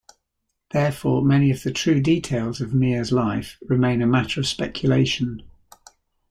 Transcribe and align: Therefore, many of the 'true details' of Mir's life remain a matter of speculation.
Therefore, 0.71 1.23
many 1.23 1.51
of 1.51 1.61
the 1.61 1.71
'true 1.71 2.01
details' 2.01 2.59
of 2.59 2.73
Mir's 2.73 3.11
life 3.11 3.59
remain 3.67 4.01
a 4.01 4.07
matter 4.07 4.39
of 4.39 4.47
speculation. 4.47 5.43